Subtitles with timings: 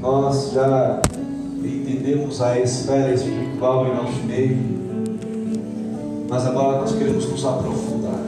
[0.00, 1.00] Nós já
[1.56, 4.56] entendemos a esfera espiritual em nosso meio,
[6.28, 8.20] mas agora nós queremos nos aprofundar.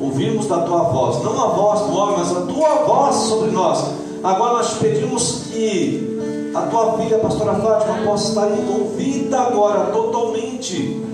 [0.00, 3.84] Ouvimos da tua voz, não a voz do homem, mas a tua voz sobre nós.
[4.24, 11.09] Agora nós pedimos que a tua filha, a pastora Fátima, possa estar envolvida agora totalmente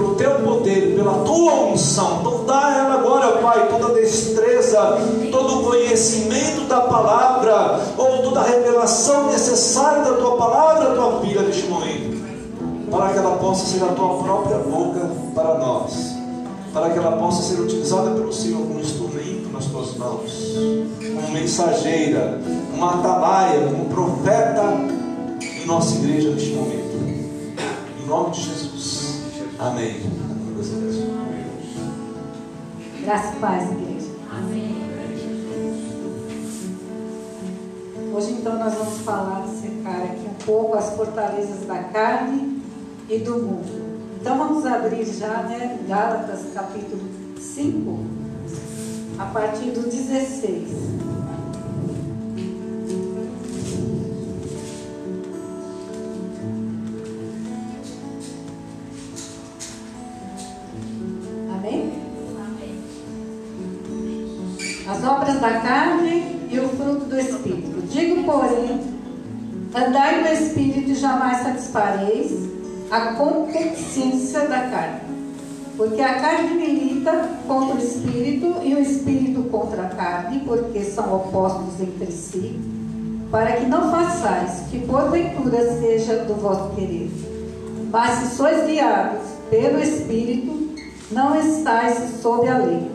[0.00, 2.20] pelo teu poder, pela tua unção.
[2.20, 4.98] Então dá ela agora, Pai, toda destreza,
[5.30, 12.18] todo conhecimento da palavra, ou toda revelação necessária da tua palavra, tua filha, neste momento,
[12.90, 16.14] para que ela possa ser a tua própria boca para nós,
[16.72, 20.56] para que ela possa ser utilizada pelo Senhor como instrumento nas tuas mãos,
[21.14, 22.40] como mensageira,
[22.74, 24.62] uma atalaia, como profeta
[25.40, 26.80] em nossa igreja neste momento.
[28.02, 28.69] Em nome de Jesus.
[29.60, 30.00] Amém.
[33.02, 34.08] Graças e paz, igreja.
[34.30, 34.80] Amém.
[38.14, 42.62] Hoje então nós vamos falar, secar aqui um pouco as fortalezas da carne
[43.06, 44.00] e do mundo.
[44.18, 47.02] Então vamos abrir já, né, Gálatas capítulo
[47.38, 47.98] 5,
[49.18, 50.70] a partir do 16.
[65.40, 67.82] Da carne e o fruto do Espírito.
[67.88, 68.80] Digo, porém,
[69.74, 72.32] andai no Espírito e jamais satisfareis
[72.90, 75.00] a concupiscência da carne.
[75.76, 81.14] Porque a carne milita contra o Espírito e o Espírito contra a carne, porque são
[81.14, 82.60] opostos entre si,
[83.30, 87.10] para que não façais que porventura seja do vosso querer.
[87.90, 90.68] Mas se sois guiados pelo Espírito,
[91.10, 92.90] não estáis sob a lei.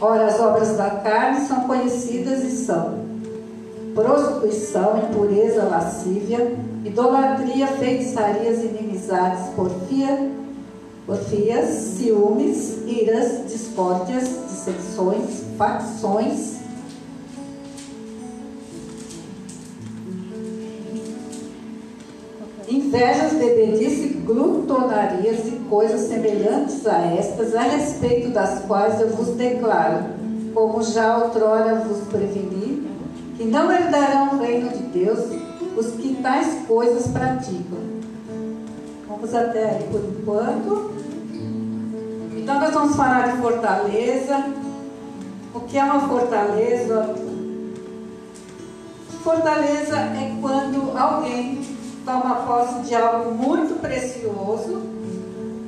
[0.00, 3.06] Ora, as obras da carne são conhecidas e são
[3.94, 10.32] prostituição, impureza, lascívia, idolatria, feitiçarias, inimizades, porfia,
[11.06, 16.56] porfias, ciúmes, iras, discórdias, dissensões, facções,
[22.68, 30.25] invejas, bebedice, glutonarias e coisas semelhantes a estas, a respeito das quais eu vos declaro,
[30.56, 32.90] como já outrora vos preveni,
[33.36, 35.18] que não herdarão o reino de Deus
[35.76, 37.78] os que tais coisas praticam.
[39.06, 40.92] Vamos até aí por enquanto.
[42.34, 44.46] Então nós vamos falar de fortaleza.
[45.54, 47.14] O que é uma fortaleza?
[49.22, 51.60] Fortaleza é quando alguém
[52.06, 54.80] toma posse de algo muito precioso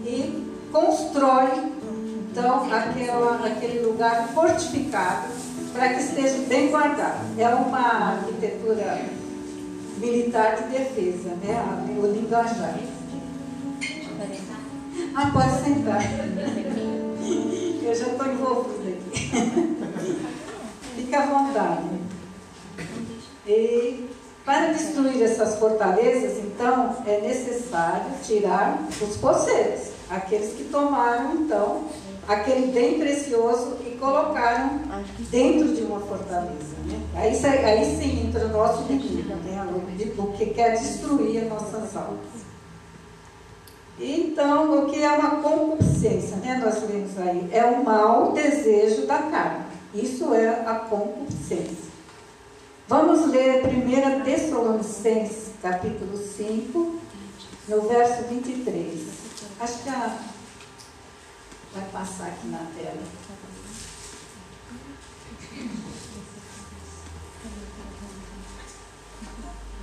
[0.03, 1.68] e constrói
[2.39, 2.69] então
[3.85, 5.27] lugar fortificado
[5.73, 7.19] para que esteja bem guardado.
[7.37, 9.01] É uma arquitetura
[9.99, 11.85] militar de defesa, né?
[11.99, 12.79] o linguajar.
[15.15, 16.03] Ah, pode sentar.
[17.83, 19.79] Eu já estou envolvida aqui.
[20.95, 21.89] Fica à vontade.
[23.47, 24.09] E
[24.45, 31.85] para destruir essas fortalezas, então, é necessário tirar os posseiros, aqueles que tomaram, então,
[32.29, 34.83] aquele bem precioso e colocaram
[35.31, 36.77] dentro de uma fortaleza.
[36.85, 37.01] Né?
[37.15, 37.35] Aí,
[37.65, 39.67] aí sim entra o nosso inimigo, né?
[40.19, 42.49] o que quer destruir as nossas almas.
[43.99, 46.37] Então, o que é uma concupiscência?
[46.37, 46.61] Né?
[46.63, 49.65] Nós lemos aí, é o mau desejo da carne.
[49.95, 51.89] Isso é a concupiscência.
[52.87, 56.95] Vamos ler 1 Tessalonicenses, capítulo 5,
[57.69, 59.01] no verso 23.
[59.61, 60.17] Acho que a...
[61.79, 63.03] vai passar aqui na tela.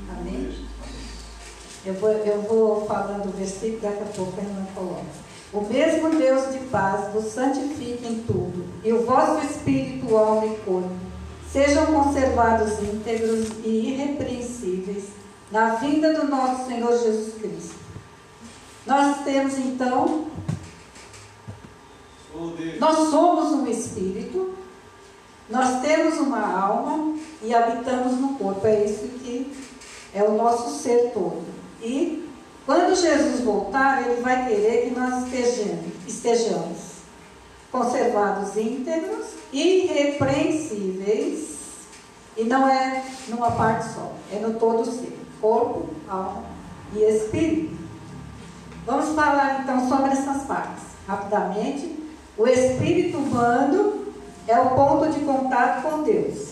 [0.09, 0.65] Amém?
[1.85, 5.05] Eu vou, eu vou falando o versículo, daqui a pouco eu não coloco.
[5.53, 10.57] O mesmo Deus de paz vos santifique em tudo, e o vosso espírito, alma e
[10.57, 11.05] corpo
[11.51, 15.05] sejam conservados íntegros e irrepreensíveis
[15.49, 17.75] na vinda do nosso Senhor Jesus Cristo.
[18.85, 20.25] Nós temos então,
[22.79, 24.55] nós somos um espírito,
[25.49, 28.65] nós temos uma alma e habitamos no corpo.
[28.65, 29.53] É isso que
[30.13, 31.43] é o nosso ser todo.
[31.81, 32.25] E
[32.65, 36.95] quando Jesus voltar, ele vai querer que nós estejamos, estejamos
[37.71, 41.55] conservados íntegros, irrepreensíveis,
[42.37, 46.43] e não é numa parte só, é no todo ser, corpo, alma
[46.93, 47.75] e espírito.
[48.85, 52.04] Vamos falar então sobre essas partes, rapidamente.
[52.37, 54.07] O espírito humano
[54.45, 56.49] é o ponto de contato com Deus.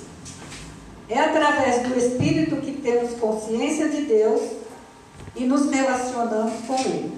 [1.10, 4.42] É através do Espírito que temos consciência de Deus
[5.36, 7.18] e nos relacionamos com Ele.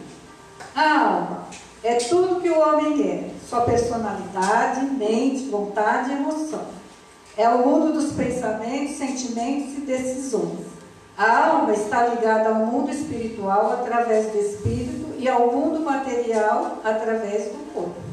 [0.76, 1.48] A alma
[1.84, 6.66] é tudo que o homem é: sua personalidade, mente, vontade e emoção.
[7.38, 10.66] É o mundo dos pensamentos, sentimentos e decisões.
[11.16, 17.46] A alma está ligada ao mundo espiritual através do espírito e ao mundo material através
[17.52, 18.05] do corpo.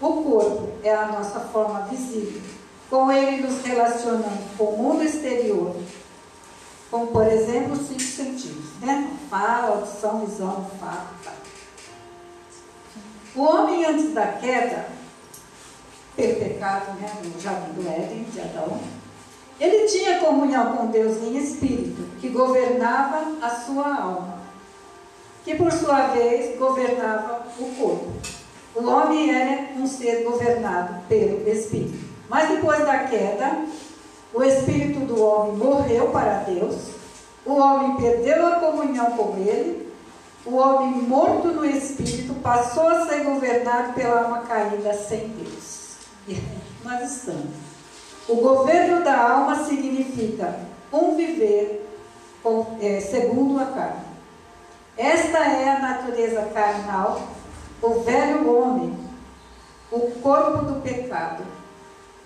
[0.00, 2.40] O corpo é a nossa forma visível.
[2.88, 5.76] Com ele nos relacionamos com o mundo exterior,
[6.90, 9.16] como por exemplo os cinco sentidos, né?
[9.28, 11.14] Fala, audição, visão, olfato.
[11.24, 11.32] Tá.
[13.36, 14.88] O homem antes da queda,
[16.16, 18.80] pelo pecado, né, no jardim do Éden, de Adão,
[19.60, 24.38] ele tinha comunhão com Deus em espírito, que governava a sua alma,
[25.44, 28.39] que por sua vez governava o corpo.
[28.74, 32.08] O homem era um ser governado pelo espírito.
[32.28, 33.64] Mas depois da queda,
[34.32, 36.76] o espírito do homem morreu para Deus,
[37.44, 39.92] o homem perdeu a comunhão com ele,
[40.46, 45.96] o homem morto no espírito passou a ser governado pela alma caída sem Deus.
[46.28, 46.40] E
[46.84, 47.56] nós estamos.
[48.28, 50.60] O governo da alma significa
[50.92, 51.86] um viver
[52.80, 54.10] é, segundo a carne.
[54.96, 57.28] Esta é a natureza carnal,
[57.82, 58.96] o velho homem,
[59.90, 61.44] o corpo do pecado,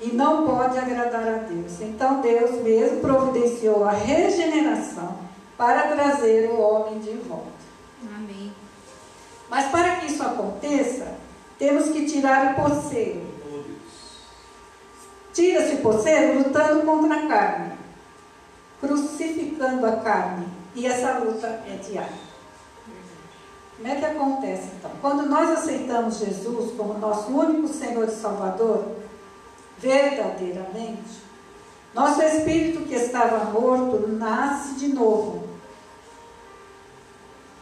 [0.00, 1.80] e não pode agradar a Deus.
[1.80, 5.16] Então Deus mesmo providenciou a regeneração
[5.56, 7.52] para trazer o homem de volta.
[8.16, 8.52] Amém.
[9.48, 11.14] Mas para que isso aconteça,
[11.58, 13.34] temos que tirar o poceiro
[15.34, 17.72] Tira-se o poceiro lutando contra a carne,
[18.80, 20.46] crucificando a carne.
[20.76, 22.23] E essa luta é diária.
[23.76, 24.90] Como é que acontece então?
[25.00, 28.84] Quando nós aceitamos Jesus como nosso único Senhor e Salvador,
[29.78, 31.22] verdadeiramente,
[31.92, 35.44] nosso espírito que estava morto nasce de novo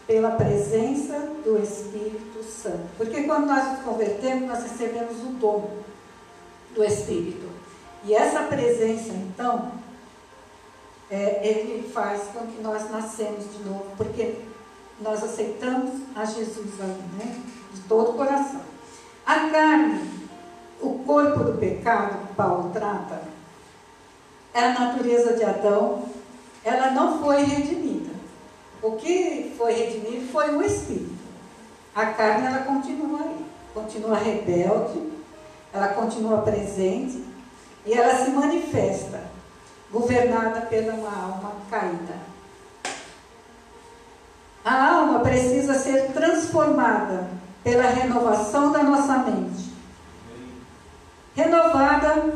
[0.07, 2.89] pela presença do Espírito Santo.
[2.97, 5.71] Porque quando nós nos convertemos, nós recebemos o dom
[6.75, 7.49] do Espírito.
[8.05, 9.73] E essa presença, então,
[11.11, 14.37] é, ele faz com que nós nascemos de novo, porque
[15.03, 17.43] nós aceitamos a Jesus né?
[17.75, 18.61] De todo o coração.
[19.27, 20.09] A carne,
[20.81, 23.23] o corpo do pecado que Paulo trata,
[24.55, 26.05] é a natureza de Adão,
[26.65, 28.13] ela não foi redimida.
[28.83, 31.23] O que foi redimido foi o espírito.
[31.95, 35.13] A carne, ela continua aí, continua rebelde,
[35.73, 37.25] ela continua presente,
[37.85, 39.21] e ela se manifesta,
[39.91, 42.32] governada pela uma alma caída.
[44.65, 47.27] A alma precisa ser transformada
[47.65, 49.73] pela renovação da nossa mente.
[51.35, 52.33] Renovada.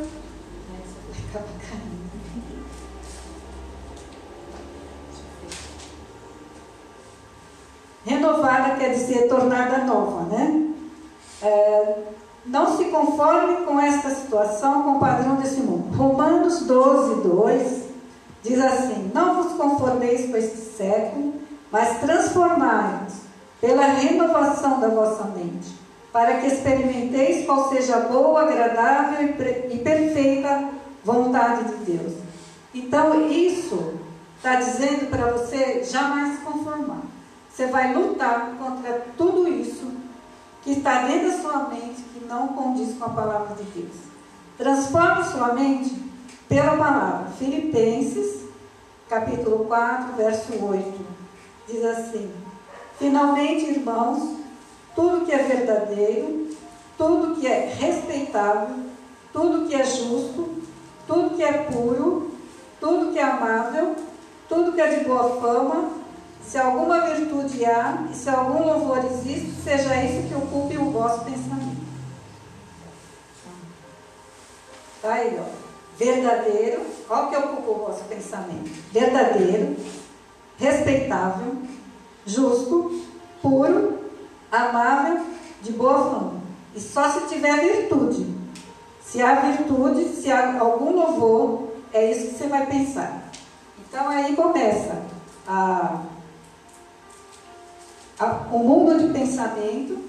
[8.05, 10.73] Renovada quer dizer tornada nova, né?
[11.43, 12.03] É,
[12.47, 15.97] não se conforme com esta situação, com o padrão desse mundo.
[15.97, 17.83] Romanos 12, 2
[18.43, 21.35] diz assim: Não vos conformeis com este século,
[21.71, 23.15] mas transformai-vos
[23.61, 25.75] pela renovação da vossa mente,
[26.13, 29.29] para que experimenteis qual seja a boa, agradável
[29.71, 30.69] e perfeita
[31.05, 32.15] vontade de Deus.
[32.75, 33.95] Então, isso
[34.37, 37.03] está dizendo para você jamais se conformar.
[37.51, 39.91] Você vai lutar contra tudo isso
[40.63, 43.95] que está dentro da sua mente, não condiz com a palavra de Deus.
[44.59, 45.95] Transforme sua mente
[46.49, 47.31] pela palavra.
[47.39, 48.45] Filipenses,
[49.09, 51.07] capítulo 4, verso 8.
[51.69, 52.33] Diz assim:
[52.99, 54.39] Finalmente, irmãos,
[54.95, 56.49] tudo que é verdadeiro,
[56.97, 58.77] tudo que é respeitável,
[59.33, 60.63] tudo que é justo,
[61.07, 62.31] tudo que é puro,
[62.81, 63.97] tudo que é amável,
[64.49, 65.91] tudo que é de boa fama,
[66.43, 71.25] se alguma virtude há e se algum louvor existe, seja isso que ocupe o vosso
[71.25, 71.85] pensamento.
[75.03, 75.67] Tá aí, ó.
[75.99, 78.71] Verdadeiro, qual que ocupa o vosso pensamento?
[78.93, 79.77] Verdadeiro,
[80.59, 81.57] respeitável,
[82.27, 83.03] justo,
[83.43, 83.99] puro,
[84.51, 85.25] amável,
[85.63, 86.35] de boa fama.
[86.75, 88.35] E só se tiver virtude.
[89.03, 93.31] Se há virtude, se há algum louvor, é isso que você vai pensar.
[93.79, 95.03] Então aí começa
[95.47, 96.03] a,
[98.19, 100.07] a, o mundo de pensamento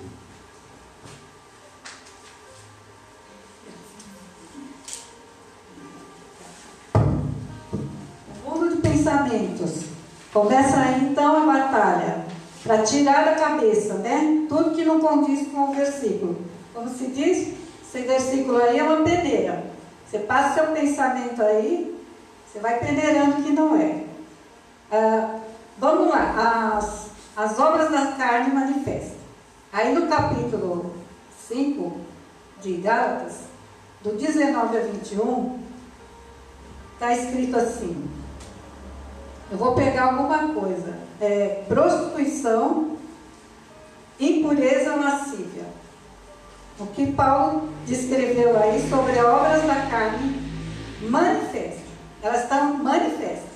[9.07, 9.96] pensamentos.
[10.33, 12.25] Começa então a batalha
[12.63, 14.45] para tirar da cabeça, né?
[14.49, 16.41] Tudo que não condiz com o versículo.
[16.73, 19.63] Como se diz, esse versículo aí é uma peneira.
[20.05, 21.93] Você passa seu pensamento aí
[22.45, 24.03] Você vai peneirando que não é.
[24.91, 25.39] Ah,
[25.77, 29.17] vamos lá, as, as obras da carne manifestam.
[29.71, 30.93] Aí no capítulo
[31.47, 31.99] 5
[32.61, 33.41] de Gálatas,
[34.01, 35.59] do 19 a 21,
[36.93, 38.16] está escrito assim.
[39.49, 40.97] Eu vou pegar alguma coisa.
[41.21, 42.97] É, prostituição,
[44.19, 45.65] impureza lascívia.
[46.79, 50.47] O que Paulo descreveu aí sobre obras da carne
[51.01, 51.87] manifesta.
[52.21, 53.47] Elas estão manifestas.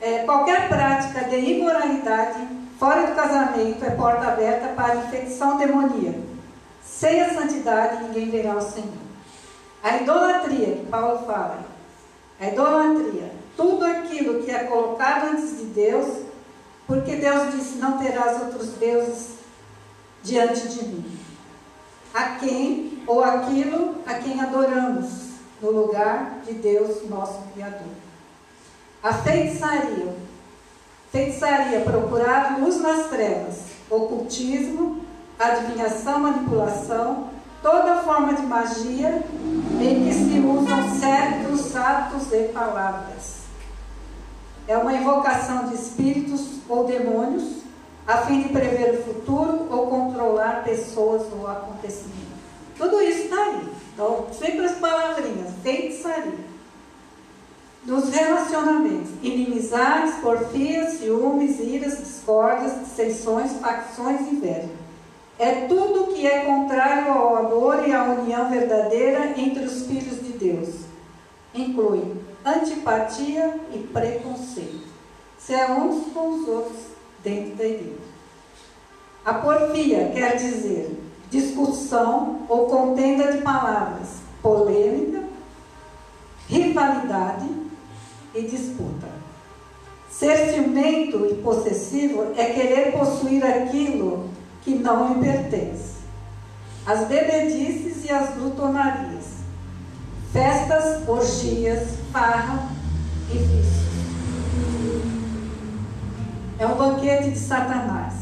[0.00, 2.46] É, qualquer prática de imoralidade
[2.78, 6.30] fora do casamento é porta aberta para infecção demoníaca.
[6.82, 8.88] Sem a santidade, ninguém verá o Senhor.
[9.82, 11.58] A idolatria, que Paulo fala,
[12.40, 16.22] a idolatria, tudo aquilo que é colocado antes de Deus,
[16.86, 19.34] porque Deus disse: Não terás outros deuses
[20.22, 21.18] diante de mim.
[22.14, 25.08] A quem ou aquilo a quem adoramos
[25.60, 27.92] no lugar de Deus, nosso Criador.
[29.02, 30.14] A feitiçaria.
[31.12, 33.58] Feitiçaria, procurar luz nas trevas,
[33.90, 35.04] ocultismo,
[35.38, 39.22] adivinhação, manipulação, toda forma de magia
[39.80, 43.39] em que se usam certos atos e palavras.
[44.70, 47.62] É uma invocação de espíritos ou demônios
[48.06, 52.38] a fim de prever o futuro ou controlar pessoas ou acontecimentos.
[52.78, 53.68] Tudo isso está aí.
[53.92, 56.50] Então, sempre as palavrinhas, feitiçaria.
[57.84, 64.68] Nos relacionamentos, inimizades, porfias, ciúmes, iras, discórdias, dissensões, facções e inveja
[65.36, 70.32] é tudo que é contrário ao amor e à união verdadeira entre os filhos de
[70.34, 70.68] Deus.
[71.54, 74.88] Inclui antipatia e preconceito.
[75.38, 76.78] Se é uns com os outros
[77.22, 78.10] dentro da igreja.
[79.24, 80.98] A porfia quer dizer
[81.30, 84.08] discussão ou contenda de palavras,
[84.42, 85.22] polêmica,
[86.48, 87.48] rivalidade
[88.34, 89.08] e disputa.
[90.10, 94.28] Ser ciumento e possessivo é querer possuir aquilo
[94.62, 96.00] que não lhe pertence.
[96.84, 99.09] As bebedices e as glutonarias,
[100.32, 102.68] festas, orgias, farra
[103.32, 103.80] e vícios.
[106.58, 108.14] É um banquete de Satanás.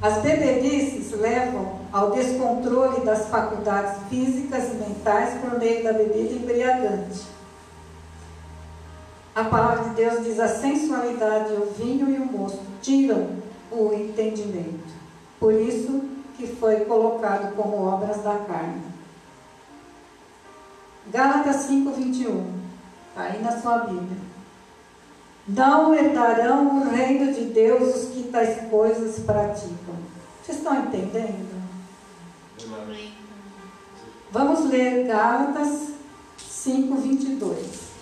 [0.00, 7.22] As bebedices levam ao descontrole das faculdades físicas e mentais por meio da bebida embriagante.
[9.34, 13.28] A palavra de Deus diz: a sensualidade, o vinho e o moço tiram
[13.70, 14.92] o entendimento.
[15.40, 16.02] Por isso
[16.36, 18.91] que foi colocado como obras da carne.
[21.10, 22.52] Gálatas 5, 21.
[23.08, 24.18] Está aí na sua Bíblia.
[25.46, 29.96] Não herdarão o reino de Deus os que tais coisas praticam.
[30.42, 31.62] Vocês estão entendendo?
[34.30, 35.88] Vamos ler Gálatas
[36.38, 37.92] 5, 22.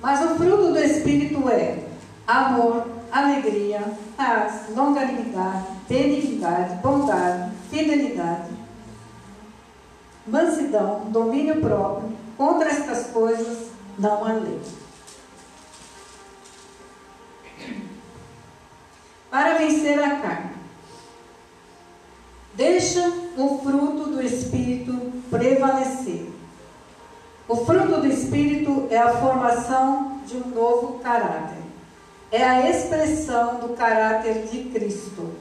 [0.00, 1.82] Mas o fruto do Espírito é
[2.26, 3.80] amor, alegria,
[4.16, 8.50] paz, longanimidade, benignidade, bondade, fidelidade,
[10.26, 12.16] mansidão, domínio próprio.
[12.36, 14.60] Contra estas coisas não há lei.
[19.30, 20.50] Para vencer a carne,
[22.54, 26.30] deixa o fruto do Espírito prevalecer.
[27.48, 31.55] O fruto do Espírito é a formação de um novo caráter
[32.36, 35.32] é a expressão do caráter de Cristo.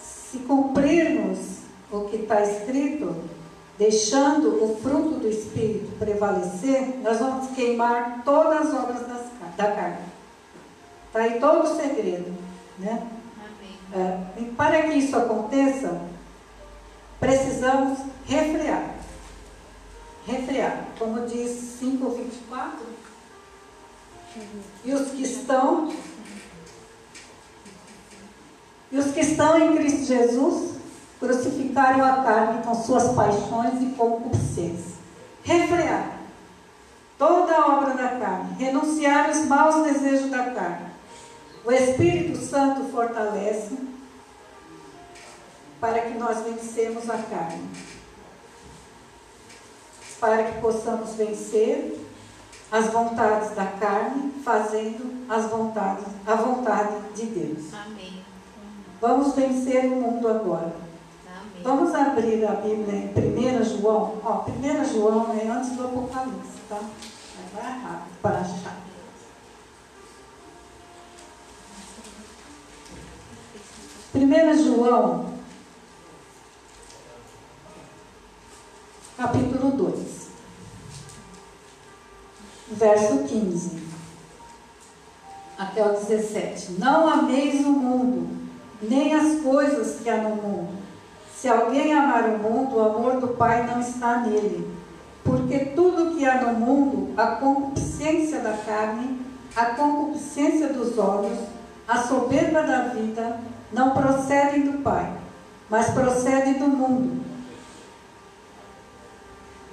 [0.00, 1.38] Se cumprirmos
[1.90, 3.16] o que está escrito,
[3.76, 10.06] deixando o fruto do Espírito prevalecer, nós vamos queimar todas as obras das, da carne.
[11.08, 12.32] Está aí todo o segredo.
[12.78, 13.06] Né?
[13.92, 16.00] É, e para que isso aconteça,
[17.18, 18.94] precisamos refrear.
[20.26, 20.86] Refrear.
[20.98, 22.70] Como diz 5,24,
[24.84, 25.92] e os que estão
[28.90, 30.76] e os que estão em Cristo Jesus
[31.18, 34.94] crucificaram a carne com suas paixões e concupiscências.
[35.42, 36.18] Refrear
[37.18, 40.86] toda a obra da carne, renunciar os maus desejos da carne.
[41.64, 43.76] O Espírito Santo fortalece
[45.80, 47.68] para que nós vencemos a carne.
[50.20, 52.05] Para que possamos vencer
[52.70, 57.74] as vontades da carne, fazendo as vontades, a vontade de Deus.
[57.74, 58.22] Amém.
[59.00, 60.74] Vamos vencer o mundo agora.
[61.26, 61.62] Amém.
[61.62, 64.14] Vamos abrir a Bíblia em 1 João.
[64.24, 66.80] Ó, 1 João é antes do Apocalipse, tá?
[67.54, 68.76] Vai rápido para achar.
[74.12, 75.35] Primeira João
[82.86, 83.84] verso 15
[85.58, 86.72] até o 17.
[86.78, 88.28] Não ameis o mundo,
[88.80, 90.76] nem as coisas que há no mundo.
[91.34, 94.70] Se alguém amar o mundo, o amor do Pai não está nele.
[95.24, 99.20] Porque tudo que há no mundo, a concupiscência da carne,
[99.56, 101.38] a concupiscência dos olhos,
[101.88, 103.40] a soberba da vida,
[103.72, 105.12] não procedem do Pai,
[105.68, 107.24] mas procedem do mundo.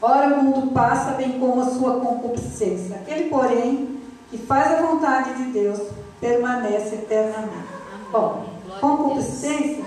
[0.06, 2.98] Ora, o mundo passa, bem como a sua concupiscência.
[2.98, 5.80] Aquele, porém, que faz a vontade de Deus,
[6.20, 7.70] permanece eternamente.
[8.12, 8.46] Bom,
[8.82, 9.86] concupiscência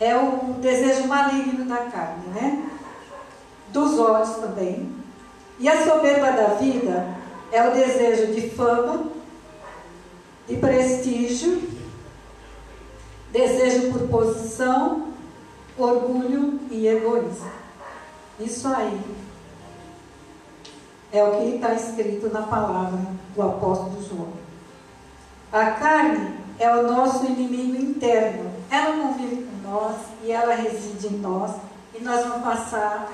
[0.00, 2.68] é o desejo maligno da carne, né?
[3.68, 4.92] Dos olhos também.
[5.60, 7.06] E a soberba da vida
[7.52, 9.04] é o desejo de fama,
[10.48, 11.62] de prestígio,
[13.30, 15.04] desejo por posição,
[15.78, 17.67] orgulho e egoísmo.
[18.38, 19.00] Isso aí
[21.12, 23.00] é o que está escrito na palavra
[23.34, 24.32] do apóstolo João.
[25.52, 28.50] A carne é o nosso inimigo interno.
[28.70, 31.52] Ela convive com nós e ela reside em nós.
[31.94, 33.10] E nós vamos passar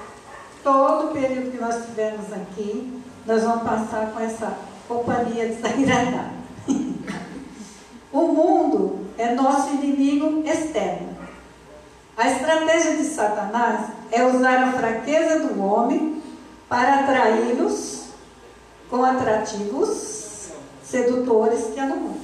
[0.62, 4.52] todo o período que nós estivermos aqui, nós vamos passar com essa
[4.88, 6.34] companhia desagradável.
[8.12, 11.14] o mundo é nosso inimigo externo.
[12.16, 16.22] A estratégia de Satanás é usar a fraqueza do homem
[16.68, 18.04] para atraí-los
[18.90, 20.50] com atrativos
[20.82, 22.20] sedutores que há no mundo.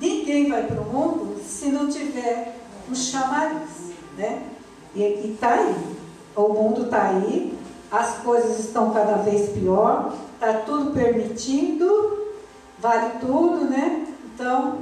[0.00, 2.56] Ninguém vai para o mundo se não tiver
[2.90, 4.42] um chamariz, né?
[4.94, 5.74] E está aí.
[6.34, 7.58] O mundo está aí,
[7.90, 12.28] as coisas estão cada vez pior, está tudo permitido,
[12.78, 14.06] vale tudo, né?
[14.24, 14.78] Então,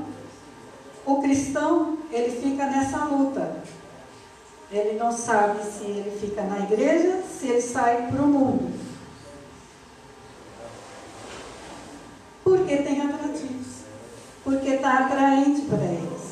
[1.04, 3.56] o cristão, ele fica nessa luta.
[4.72, 8.72] Ele não sabe se ele fica na igreja, se ele sai para o mundo.
[12.44, 13.66] Porque tem atrativos.
[14.44, 16.30] Porque está atraente para eles.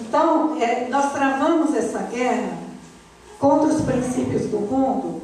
[0.00, 2.58] Então, é, nós travamos essa guerra
[3.38, 5.22] contra os princípios do mundo,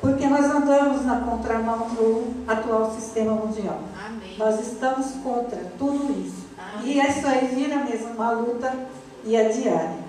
[0.00, 3.80] porque nós andamos na contramão do atual sistema mundial.
[4.04, 4.36] Amém.
[4.36, 6.46] Nós estamos contra tudo isso.
[6.58, 6.88] Amém.
[6.88, 8.72] E isso aí vira mesmo uma luta
[9.24, 10.07] e é diária.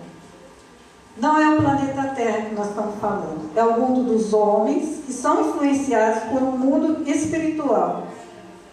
[1.19, 5.11] Não é o planeta Terra que nós estamos falando, é o mundo dos homens que
[5.11, 8.07] são influenciados por um mundo espiritual,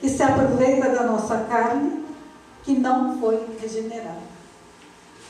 [0.00, 2.04] que se aproveita da nossa carne,
[2.62, 4.36] que não foi regenerada.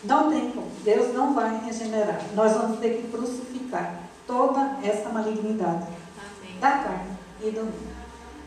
[0.04, 2.20] Não tem como, Deus não vai regenerar.
[2.34, 3.94] Nós vamos ter que crucificar
[4.26, 5.86] toda essa malignidade
[6.18, 6.60] Amém.
[6.60, 7.96] da carne e do mundo.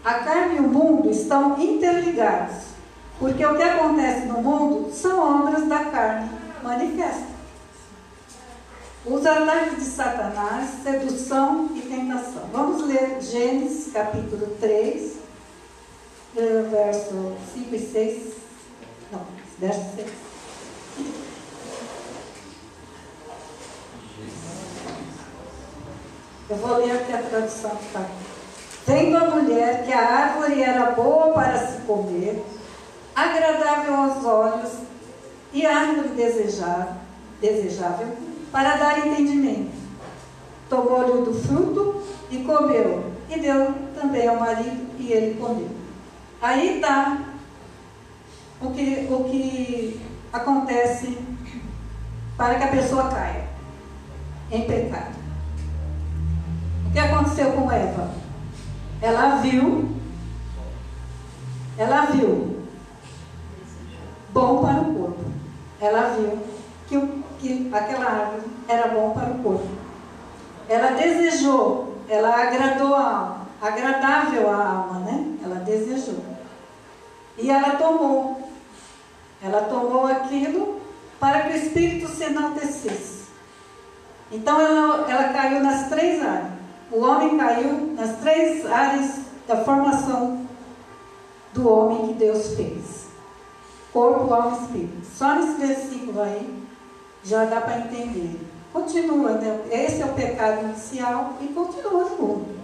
[0.05, 2.55] A carne e o mundo estão interligados,
[3.17, 6.29] porque o que acontece no mundo são obras da carne
[6.63, 7.38] manifestas.
[9.09, 12.43] Os ataques de Satanás, sedução e tentação.
[12.53, 15.17] Vamos ler Gênesis capítulo 3,
[16.37, 18.33] eh, verso 5 e 6.
[19.11, 19.21] Não,
[19.57, 20.11] verso 6.
[26.51, 28.05] Eu vou ler aqui a tradução que está.
[28.85, 32.45] Vendo a mulher que a árvore era boa para se comer,
[33.15, 34.71] agradável aos olhos
[35.51, 37.08] e árvore desejável,
[37.41, 38.07] desejável
[38.51, 39.71] para dar entendimento.
[40.69, 45.69] Tomou-lhe do fruto e comeu, e deu também ao marido, e ele comeu.
[46.41, 47.19] Aí está
[48.61, 51.17] o que, o que acontece
[52.37, 53.47] para que a pessoa caia
[54.51, 55.15] em pecado.
[56.87, 58.11] O que aconteceu com Eva?
[59.01, 59.89] Ela viu,
[61.77, 62.65] ela viu
[64.33, 65.25] bom para o corpo.
[65.81, 66.39] Ela viu
[66.87, 69.67] que o que aquela árvore era bom para o corpo.
[70.67, 75.37] Ela desejou, ela agradou a alma, agradável à alma, né?
[75.43, 76.23] Ela desejou.
[77.37, 78.49] E ela tomou.
[79.41, 80.81] Ela tomou aquilo
[81.19, 83.19] para que o espírito se enaltecesse.
[84.31, 86.51] Então ela, ela caiu nas três áreas.
[86.91, 90.45] O homem caiu nas três áreas da formação
[91.53, 93.07] do homem que Deus fez:
[93.93, 95.07] corpo, alma e espírito.
[95.15, 96.68] Só nesse versículo aí
[97.23, 98.39] já dá para entender.
[98.71, 99.59] Continua, né?
[99.71, 102.59] esse é o pecado inicial e continua no mundo.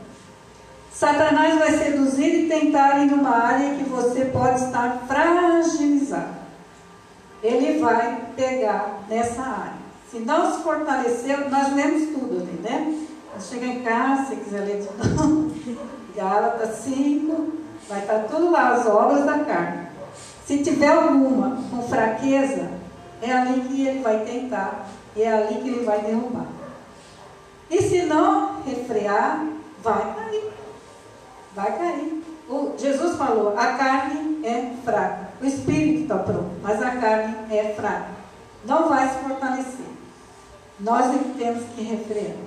[0.91, 6.35] Satanás vai seduzir e tentar em uma área que você pode estar fragilizado.
[7.43, 9.85] Ele vai pegar nessa área.
[10.09, 12.97] Se não se fortalecer, nós lemos tudo ali, né?
[13.41, 15.53] Chega em casa, se quiser ler novo,
[16.15, 17.53] Gálatas 5,
[17.89, 19.87] vai estar tudo lá, as obras da carne.
[20.45, 22.69] Se tiver alguma com fraqueza,
[23.25, 26.47] é ali que ele vai tentar, e é ali que ele vai derrubar.
[27.69, 29.45] E se não refrear,
[29.81, 30.53] vai cair.
[31.55, 32.23] Vai cair.
[32.47, 35.29] O, Jesus falou: a carne é fraca.
[35.41, 38.07] O espírito está pronto, mas a carne é fraca.
[38.65, 39.85] Não vai se fortalecer.
[40.79, 42.37] Nós é temos que refrear.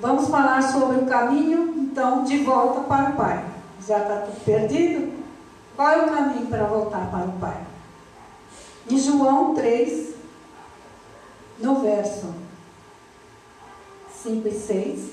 [0.00, 3.44] Vamos falar sobre o caminho, então, de volta para o Pai.
[3.86, 5.12] Já está tudo perdido?
[5.76, 7.71] Qual é o caminho para voltar para o Pai?
[8.90, 10.14] Em João 3,
[11.58, 12.34] no verso
[14.22, 15.10] 5 e 6.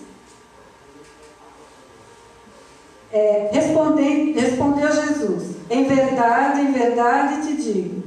[3.11, 8.03] É, respondeu Jesus: Em verdade, em verdade te digo: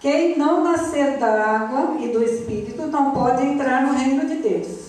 [0.00, 4.84] quem não nascer da água e do Espírito não pode entrar no reino de Deus.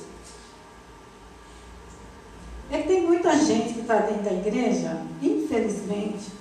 [2.70, 6.32] É que tem muita gente que está dentro da igreja, infelizmente,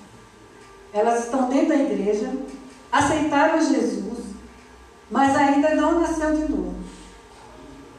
[0.92, 2.33] elas estão dentro da igreja,
[2.94, 4.20] aceitaram Jesus,
[5.11, 6.74] mas ainda não nasceu de novo.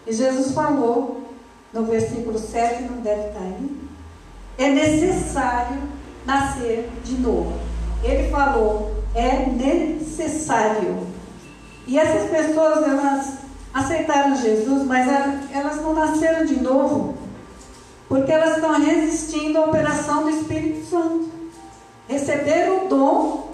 [0.08, 1.22] E Jesus falou,
[1.74, 3.78] no versículo 7, não deve estar aí,
[4.58, 5.82] é necessário
[6.26, 7.60] nascer de novo.
[8.02, 11.06] Ele falou, é necessário.
[11.86, 13.34] E essas pessoas, elas
[13.74, 15.08] aceitaram Jesus, mas
[15.52, 17.16] elas não nasceram de novo,
[18.08, 21.30] porque elas estão resistindo à operação do Espírito Santo.
[22.08, 23.52] Receberam o dom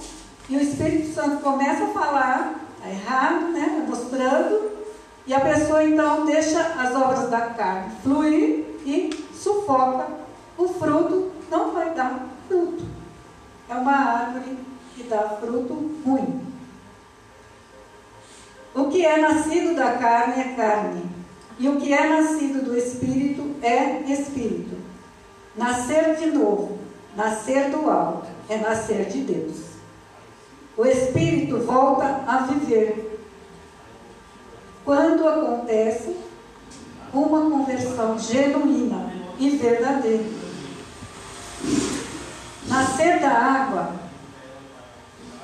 [0.51, 3.85] e o Espírito Santo começa a falar, está errado, né?
[3.87, 4.69] Mostrando,
[5.25, 10.07] e a pessoa então deixa as obras da carne fluir e sufoca.
[10.57, 12.83] O fruto não vai dar fruto.
[13.69, 14.57] É uma árvore
[14.93, 15.73] que dá fruto
[16.05, 16.45] ruim.
[18.75, 21.05] O que é nascido da carne é carne,
[21.59, 24.75] e o que é nascido do espírito é espírito.
[25.55, 26.77] Nascer de novo,
[27.15, 29.70] nascer do alto, é nascer de Deus.
[30.77, 33.19] O espírito volta a viver
[34.85, 36.15] quando acontece
[37.13, 40.23] uma conversão genuína e verdadeira.
[42.67, 43.93] Nascer da água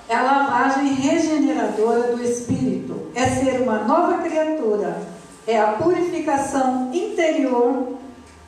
[0.08, 4.98] é a lavagem regeneradora do espírito, é ser uma nova criatura,
[5.46, 7.98] é a purificação interior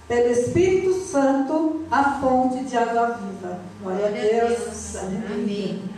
[0.08, 3.60] pelo Espírito Santo, a fonte de água viva.
[3.84, 4.96] Glória a Deus.
[4.96, 5.89] Amém.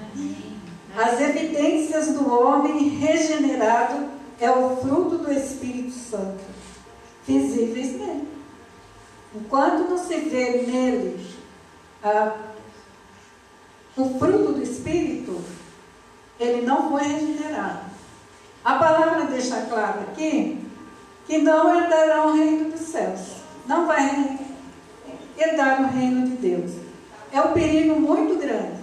[0.95, 6.43] As evidências do homem regenerado é o fruto do Espírito Santo,
[7.25, 8.27] visíveis nele.
[9.33, 11.25] Enquanto não se vê nele
[12.03, 12.35] ah,
[13.95, 15.41] o fruto do Espírito,
[16.39, 17.91] ele não foi regenerado.
[18.63, 20.59] A palavra deixa claro aqui
[21.25, 23.37] que não herdará o reino dos céus.
[23.65, 24.39] Não vai
[25.37, 26.71] herdar o reino de Deus.
[27.31, 28.81] É um perigo muito grande.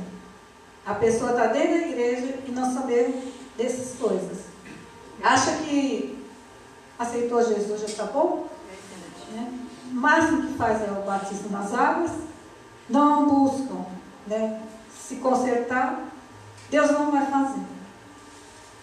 [0.88, 4.38] A pessoa está dentro da igreja e não saber dessas coisas.
[5.22, 6.24] Acha que
[6.98, 8.48] aceitou Jesus já está bom?
[9.31, 9.53] Né?
[9.92, 12.12] O máximo que faz é o batismo nas águas.
[12.88, 13.85] Não buscam
[14.27, 14.62] né,
[14.98, 16.09] se consertar.
[16.70, 17.66] Deus não vai fazer.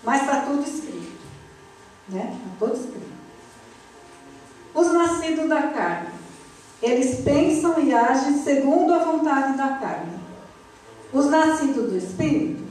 [0.04, 1.26] Mas está tudo escrito.
[2.10, 2.38] Né?
[2.38, 3.16] Está tudo escrito.
[4.76, 6.10] Os nascidos da carne,
[6.84, 10.15] eles pensam e agem segundo a vontade da carne.
[11.16, 12.62] Os nascidos do Espírito,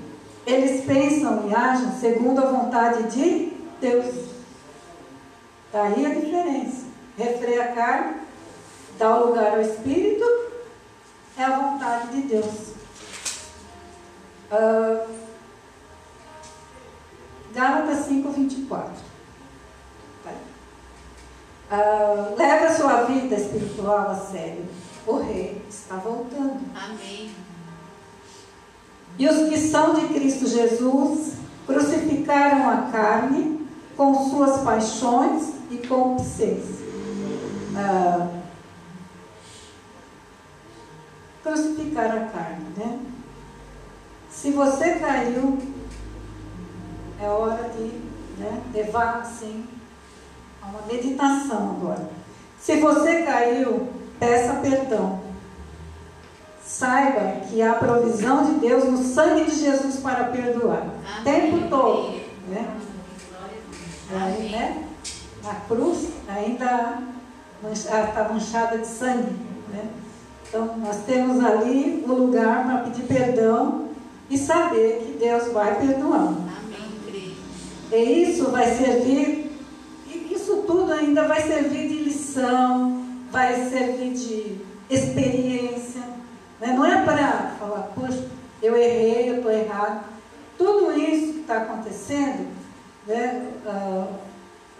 [0.47, 4.15] eles pensam e agem segundo a vontade de Deus.
[5.73, 6.85] Daí a diferença.
[7.17, 8.17] Refreia a carne,
[8.99, 10.25] dá lugar ao Espírito,
[11.39, 12.75] é a vontade de Deus.
[14.53, 15.09] Uh,
[17.55, 18.93] Gálatas 5, 24.
[21.71, 24.67] Uh, leve a sua vida espiritual a sério.
[25.07, 26.61] O rei está voltando.
[26.75, 27.54] Amém.
[29.19, 31.35] E os que são de Cristo Jesus
[31.67, 36.79] crucificaram a carne com suas paixões e concupiscências.
[37.77, 38.29] Ah,
[41.43, 42.99] crucificar a carne, né?
[44.31, 45.59] Se você caiu,
[47.21, 47.85] é hora de
[48.39, 49.65] né, levar assim
[50.61, 52.11] a uma meditação agora.
[52.59, 55.24] Se você caiu, peça perdão.
[56.67, 60.87] Saiba que há provisão de Deus no sangue de Jesus para perdoar.
[61.21, 62.21] O tempo todo.
[62.49, 62.69] Né?
[64.15, 64.85] Aí, né?
[65.45, 67.03] A cruz ainda
[67.71, 69.33] está manchada de sangue.
[69.73, 69.89] Né?
[70.49, 73.89] Então, nós temos ali o lugar para pedir perdão
[74.31, 76.43] e saber que Deus vai perdoando.
[76.59, 77.37] Amém.
[77.93, 79.53] E isso vai servir,
[80.31, 84.57] isso tudo ainda vai servir de lição, vai servir de
[84.89, 86.14] experiência.
[86.61, 88.25] Não é para falar, poxa,
[88.63, 90.05] eu errei, eu estou errado.
[90.57, 92.49] Tudo isso que está acontecendo
[93.07, 94.15] né, uh,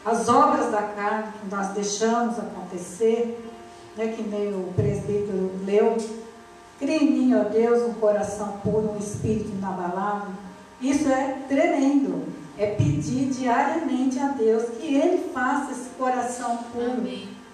[0.05, 3.51] as obras da carne que nós deixamos acontecer,
[3.97, 5.97] né, que nem o presbítero leu.
[6.79, 10.33] Cria em mim, ó Deus, um coração puro, um espírito inabalável.
[10.81, 12.25] Isso é tremendo.
[12.57, 17.03] É pedir diariamente a Deus que Ele faça esse coração puro.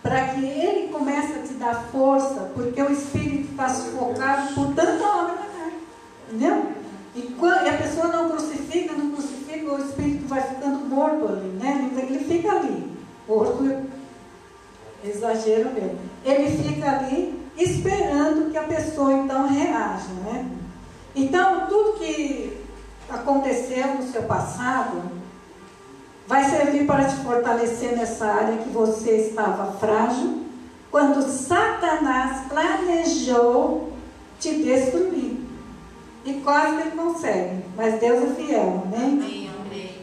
[0.03, 5.05] Para que Ele comece a te dar força, porque o espírito está sufocado por tanta
[5.05, 5.79] obra da carne.
[6.29, 6.73] Entendeu?
[7.15, 11.49] E, quando, e a pessoa não crucifica, não crucifica, o espírito vai ficando morto ali,
[11.61, 11.91] né?
[11.97, 12.91] Ele fica ali,
[13.29, 13.89] morto,
[15.05, 15.99] exagero mesmo.
[16.25, 20.49] Ele fica ali esperando que a pessoa então reaja, né?
[21.15, 22.57] Então, tudo que
[23.09, 25.20] aconteceu no seu passado
[26.31, 30.45] vai servir para te fortalecer nessa área que você estava frágil,
[30.89, 33.93] quando Satanás planejou
[34.39, 35.41] te destruir.
[36.25, 39.51] E quase ele consegue, mas Deus é fiel, amém?
[39.67, 39.99] amém.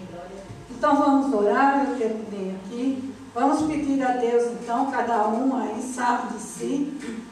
[0.69, 3.13] Então vamos orar, eu terminei aqui.
[3.33, 7.23] Vamos pedir a Deus, então, cada um aí sabe de si.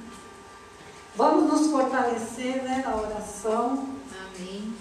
[1.17, 3.89] Vamos nos fortalecer né, na oração.
[4.25, 4.73] Amém.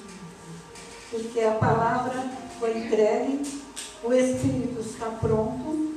[1.11, 2.25] Porque a palavra
[2.61, 3.64] foi entregue,
[4.05, 5.95] o Espírito está pronto,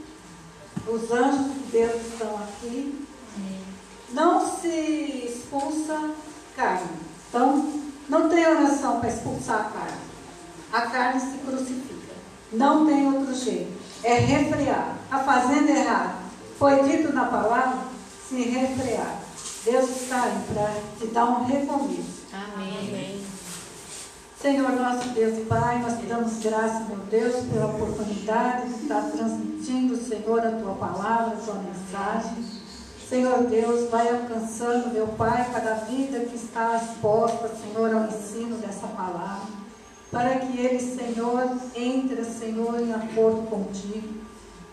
[0.88, 3.06] os anjos de Deus estão aqui.
[3.36, 3.60] Amém.
[4.12, 6.12] Não se expulsa
[6.56, 6.88] carne.
[7.30, 7.74] Então,
[8.08, 10.08] não tem oração para expulsar a carne.
[10.72, 12.14] A carne se crucifica.
[12.54, 13.78] Não tem outro jeito.
[14.04, 14.96] É refrear.
[15.12, 16.16] A fazenda errada.
[16.58, 17.80] Foi dito na palavra,
[18.28, 19.22] se refrear.
[19.66, 22.26] Deus está aí para te dar um recomeço.
[22.32, 23.17] Amém.
[24.40, 29.02] Senhor nosso Deus e Pai, nós te damos graças, meu Deus, pela oportunidade de estar
[29.10, 32.44] transmitindo, Senhor, a tua palavra, a tua mensagem.
[33.10, 38.86] Senhor Deus, vai alcançando, meu Pai, cada vida que está exposta, Senhor, ao ensino dessa
[38.86, 39.48] palavra,
[40.12, 44.20] para que eles, Senhor, entrem, Senhor, em acordo contigo,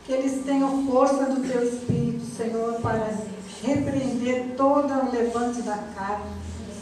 [0.04, 3.14] que eles tenham força do teu Espírito, Senhor, para
[3.62, 6.32] repreender todo o levante da carne,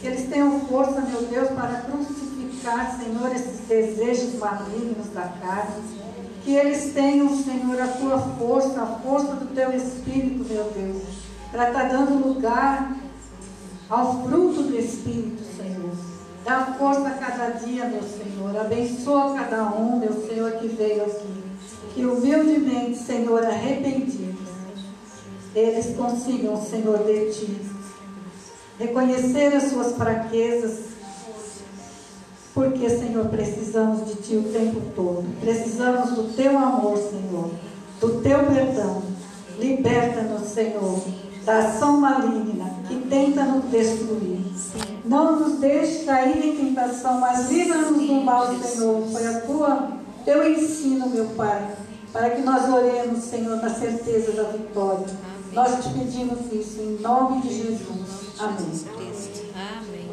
[0.01, 2.32] que eles tenham força, meu Deus, para crucificar,
[2.63, 5.83] Senhor, esses desejos malignos da carne,
[6.43, 11.03] que eles tenham, Senhor, a tua força, a força do teu Espírito, meu Deus,
[11.51, 12.95] para estar tá dando lugar
[13.89, 15.91] ao fruto do Espírito, Senhor.
[16.45, 18.57] Dá força a cada dia, meu Senhor.
[18.57, 21.43] Abençoa cada um, meu Senhor, que veio aqui.
[21.93, 24.49] Que humildemente, Senhor, arrependidos,
[25.53, 27.61] eles consigam, Senhor, de Ti,
[28.79, 30.92] reconhecer as suas fraquezas,
[32.53, 35.25] porque, Senhor, precisamos de Ti o tempo todo.
[35.39, 37.49] Precisamos do Teu amor, Senhor,
[37.99, 39.01] do Teu perdão.
[39.59, 40.99] Liberta-nos, Senhor
[41.45, 44.39] da ação maligna que tenta nos destruir.
[45.05, 49.05] Não nos deixe cair em tentação, mas livra-nos do mal, Senhor.
[49.11, 49.89] Foi a tua,
[50.23, 51.75] teu ensino, meu Pai,
[52.11, 55.07] para que nós oremos, Senhor, na certeza da vitória.
[55.51, 58.39] Nós te pedimos isso em nome de Jesus.
[58.39, 58.71] Amém.
[58.95, 60.12] Amém.